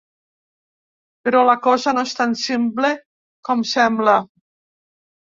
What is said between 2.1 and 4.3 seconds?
és tan simple com sembla.